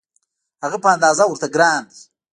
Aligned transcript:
هغه 0.63 0.77
په 0.83 0.87
اندازه 0.95 1.23
ورته 1.27 1.47
ګران 1.55 1.81
دی. 1.89 1.99